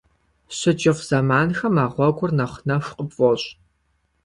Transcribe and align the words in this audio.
ЩыкӀыфӀ 0.57 1.03
зэманхэм 1.07 1.75
а 1.83 1.85
гъуэгур 1.93 2.31
нэхъ 2.37 2.55
нэху 2.67 2.95
къыпфӀощӏ. 2.97 3.47